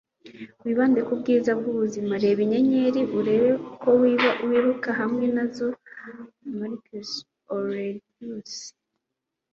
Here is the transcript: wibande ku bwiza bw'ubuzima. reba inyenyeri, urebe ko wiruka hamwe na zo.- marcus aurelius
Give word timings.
wibande 0.63 0.99
ku 1.07 1.13
bwiza 1.19 1.51
bw'ubuzima. 1.59 2.13
reba 2.23 2.39
inyenyeri, 2.45 3.01
urebe 3.17 3.51
ko 3.81 3.89
wiruka 4.51 4.89
hamwe 4.99 5.25
na 5.35 5.45
zo.- 5.55 5.67
marcus 6.57 7.11
aurelius 7.51 8.55